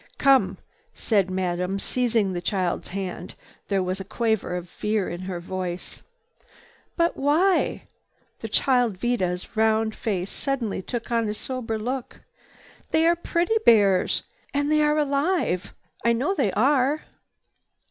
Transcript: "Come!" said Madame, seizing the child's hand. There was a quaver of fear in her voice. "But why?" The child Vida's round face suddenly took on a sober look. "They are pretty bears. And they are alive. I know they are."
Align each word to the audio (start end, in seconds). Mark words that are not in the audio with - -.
"Come!" 0.17 0.57
said 0.95 1.29
Madame, 1.29 1.77
seizing 1.77 2.33
the 2.33 2.41
child's 2.41 2.87
hand. 2.87 3.35
There 3.67 3.83
was 3.83 3.99
a 3.99 4.03
quaver 4.03 4.55
of 4.55 4.67
fear 4.67 5.07
in 5.07 5.19
her 5.21 5.39
voice. 5.39 6.01
"But 6.97 7.17
why?" 7.17 7.83
The 8.39 8.49
child 8.49 8.97
Vida's 8.97 9.55
round 9.55 9.93
face 9.93 10.31
suddenly 10.31 10.81
took 10.81 11.11
on 11.11 11.29
a 11.29 11.35
sober 11.35 11.77
look. 11.77 12.21
"They 12.89 13.05
are 13.05 13.15
pretty 13.15 13.57
bears. 13.63 14.23
And 14.55 14.71
they 14.71 14.81
are 14.81 14.97
alive. 14.97 15.71
I 16.03 16.13
know 16.13 16.33
they 16.33 16.51
are." 16.53 17.01